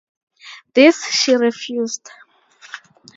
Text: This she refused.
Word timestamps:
This 0.73 1.03
she 1.11 1.35
refused. 1.37 2.09